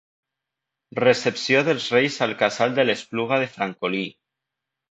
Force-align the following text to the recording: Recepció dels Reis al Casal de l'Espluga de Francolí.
Recepció 0.99 1.61
dels 1.67 1.85
Reis 1.97 2.17
al 2.27 2.35
Casal 2.41 2.75
de 2.81 2.89
l'Espluga 2.91 3.43
de 3.45 3.53
Francolí. 3.59 4.05